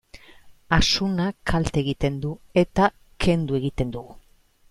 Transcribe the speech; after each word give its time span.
Asunak 0.77 1.37
kalte 1.51 1.81
egiten 1.83 2.17
du, 2.25 2.33
eta 2.63 2.89
kendu 3.27 3.61
egiten 3.61 3.95
dugu. 3.99 4.19